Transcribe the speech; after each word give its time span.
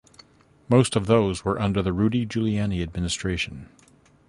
Most 0.67 0.95
of 0.95 1.05
those 1.05 1.45
were 1.45 1.61
under 1.61 1.83
the 1.83 1.93
Rudy 1.93 2.25
Giuliani 2.25 2.81
administration. 2.81 3.69